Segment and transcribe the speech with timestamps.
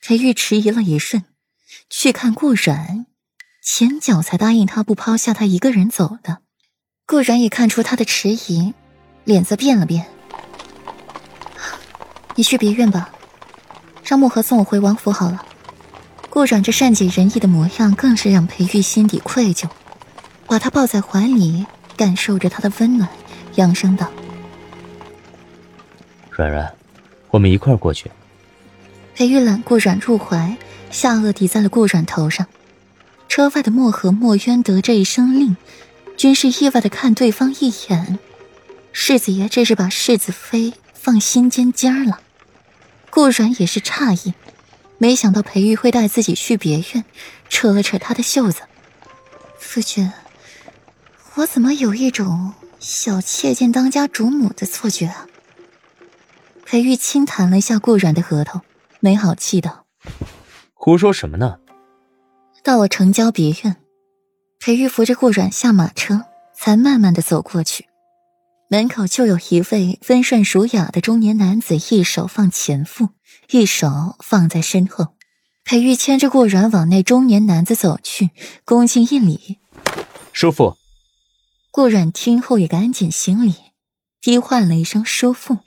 [0.00, 1.24] 裴玉迟疑了一瞬，
[1.90, 3.04] 去看顾然，
[3.62, 6.38] 前脚才答应他不抛下他一个人走的。
[7.06, 8.72] 顾然也看出他的迟疑，
[9.24, 10.06] 脸色变了变。
[12.34, 13.12] 你去别院吧，
[14.02, 15.44] 让木盒送我回王府好了。
[16.30, 19.68] 顾然这善解人意的模样，更是让裴玉心底愧疚，
[20.46, 23.06] 把他抱在怀里，感受着他的温暖，
[23.56, 24.10] 扬声道
[26.30, 26.72] ：“软软，
[27.30, 28.10] 我们一块儿过去。”
[29.20, 30.56] 裴玉揽顾阮入怀，
[30.90, 32.46] 下颚抵在了顾阮头上。
[33.28, 35.58] 车外的墨和墨渊得这一声令，
[36.16, 38.18] 均是意外的看对方一眼。
[38.92, 42.22] 世子爷这是把世子妃放心尖尖了。
[43.10, 44.32] 顾阮也是诧异。
[44.96, 47.04] 没想到裴玉会带自己去别院，
[47.50, 48.62] 扯了扯他的袖子。
[49.58, 50.10] 夫君，
[51.34, 55.26] 我怎么有一种小妾见当家主母的错觉啊？
[56.64, 58.62] 裴玉轻弹了一下顾阮的额头，
[59.00, 59.86] 没好气道
[60.74, 61.58] ：“胡说什么呢？”
[62.62, 63.76] 到了城郊别院，
[64.58, 67.86] 裴玉扶着顾阮下马车，才慢慢的走过去。
[68.68, 73.08] 门口就有一位温顺儒雅的中年男子，一手放前腹，
[73.50, 75.14] 一手放在身后。
[75.64, 78.30] 裴玉牵着顾阮往那中年男子走去，
[78.64, 79.58] 恭敬一礼
[80.32, 80.76] ：“叔父。”
[81.72, 83.54] 顾阮听后也赶紧行礼，
[84.20, 85.58] 低唤了一声“叔父”，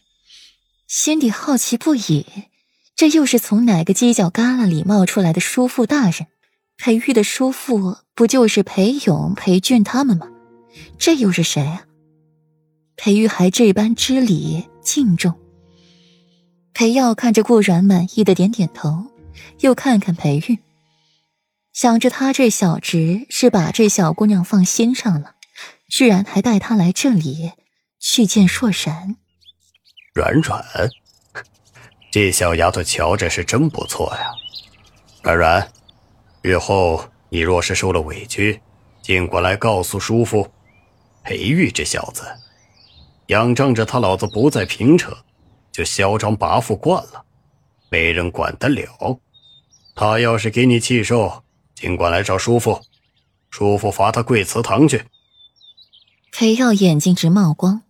[0.87, 2.25] 心底好奇不已，
[2.95, 6.27] 这又是从哪个犄角旮旯里冒出来的叔父大人？
[6.77, 10.27] 裴玉的叔父不就是裴勇、裴俊他们吗？
[10.97, 11.85] 这又是谁啊？
[12.95, 15.33] 裴玉还这般知礼敬重。
[16.73, 19.05] 裴耀看着顾阮，满意的点点头，
[19.59, 20.59] 又看看裴玉，
[21.71, 25.35] 想着他这小侄是把这小姑娘放心上了，
[25.89, 27.51] 居然还带她来这里
[27.99, 29.15] 去见硕然。
[30.13, 30.63] 阮阮，
[32.13, 34.29] 这小丫头瞧着是真不错呀。
[35.23, 35.67] 软软，
[36.43, 38.61] 日后你若是受了委屈，
[39.01, 40.47] 尽管来告诉叔父。
[41.23, 42.23] 裴玉这小子。
[43.29, 45.11] 仰仗着他老子不在平城，
[45.71, 47.25] 就嚣张跋扈惯了，
[47.89, 49.19] 没人管得了。
[49.95, 51.41] 他要是给你气受，
[51.73, 52.79] 尽管来找叔父，
[53.49, 55.05] 叔父罚他跪祠堂去。
[56.31, 57.81] 裴耀眼睛直冒光，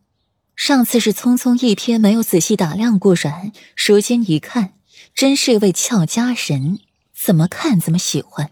[0.55, 4.73] 上次是匆匆一瞥，没有仔细打量顾阮，如今一看，
[5.13, 6.79] 真是位俏佳人，
[7.15, 8.51] 怎么看怎么喜欢。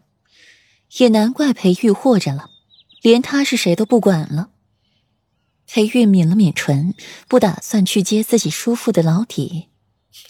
[0.97, 2.49] 也难怪裴玉豁着了，
[3.01, 4.49] 连他是谁都不管了。
[5.67, 6.93] 裴玉抿了抿唇，
[7.29, 9.69] 不打算去接自己叔父的老底，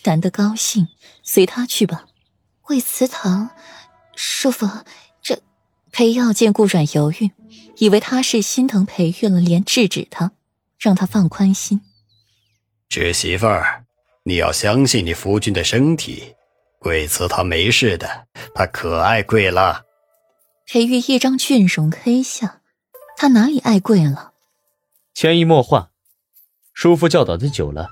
[0.04, 0.90] 难得高兴，
[1.24, 2.06] 随他去吧。
[2.68, 3.50] 为祠堂，
[4.16, 4.70] 叔父，
[5.24, 5.42] 这
[5.92, 7.32] 裴耀见顾阮犹豫，
[7.78, 10.32] 以为他是心疼裴玉了，连制止他，
[10.82, 11.80] 让他放宽心。
[12.90, 13.86] 侄媳妇儿，
[14.24, 16.36] 你要相信你夫君的身体，
[16.80, 19.86] 贵祠堂没事的，他可爱贵了。
[20.66, 22.62] 裴玉一张俊容黑相，
[23.16, 24.34] 他哪里爱贵了？
[25.14, 25.92] 潜移默化，
[26.74, 27.90] 叔父教导的久了，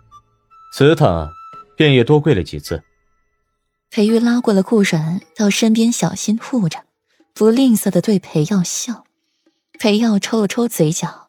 [0.73, 1.29] 祠堂
[1.77, 2.83] 便也多跪了几次。
[3.91, 6.85] 裴玉拉过了顾然到身边，小心护着，
[7.33, 9.05] 不吝啬的对裴耀笑。
[9.79, 11.28] 裴耀抽了抽嘴角，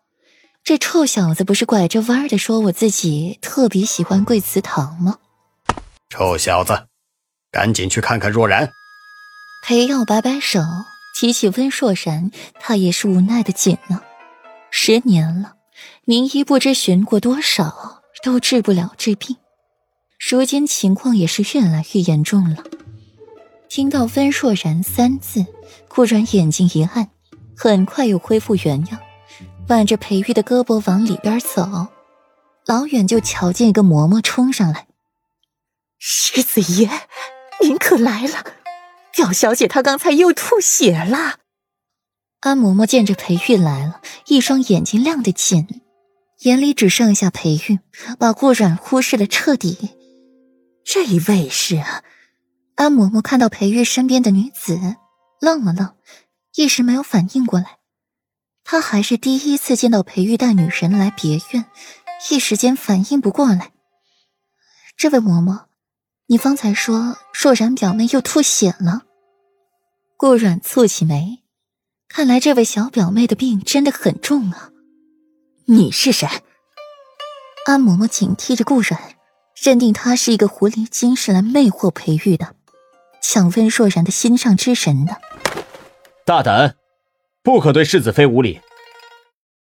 [0.65, 5.19] 这臭小子不是拐着弯的说我自己特别喜欢跪祠堂吗？
[6.09, 6.87] 臭小子，
[7.51, 8.71] 赶紧去看看若然。
[9.67, 10.61] 裴耀摆摆手，
[11.19, 14.03] 提起温硕然，他也是无奈的紧了。
[14.71, 15.55] 十年了。
[16.05, 19.37] 名医不知寻过多少，都治不了这病。
[20.19, 22.65] 如今情况也是越来越严重了。
[23.69, 25.47] 听到“温若然”三字，
[25.89, 27.09] 顾然眼睛一暗，
[27.57, 29.01] 很快又恢复原样，
[29.71, 31.87] 挽着裴玉的胳膊往里边走。
[32.67, 34.89] 老远就瞧见一个嬷嬷冲上来
[35.99, 36.91] ：“世子爷，
[37.63, 38.45] 您可来了！
[39.13, 41.39] 表小姐她刚才又吐血了。”
[42.41, 45.67] 安嬷嬷见着裴玉来了，一双眼睛亮得紧。
[46.41, 47.79] 眼里只剩下裴玉，
[48.19, 49.91] 把顾阮忽视了彻底。
[50.83, 51.83] 这位是？
[52.75, 54.97] 安嬷嬷看到裴玉身边的女子，
[55.41, 55.95] 愣了愣，
[56.55, 57.80] 一时没有反应过来。
[58.73, 61.65] 他还是第一次见到裴玉带女人来别院，
[62.31, 63.73] 一时间反应不过来。
[64.97, 65.65] 这位嬷嬷，
[66.29, 69.03] 你方才说若然表妹又吐血了？
[70.17, 71.43] 顾阮蹙起眉，
[72.09, 74.71] 看来这位小表妹的病真的很重啊。
[75.65, 76.29] 你是谁？
[77.67, 79.17] 安嬷嬷警惕着顾然，
[79.61, 82.55] 认定他是一个狐狸精，是来魅惑裴玉的，
[83.21, 85.21] 抢温若然的心上之神的。
[86.25, 86.77] 大胆，
[87.43, 88.61] 不可对世子妃无礼！